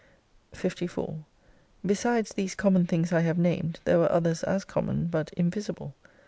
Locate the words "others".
4.11-4.41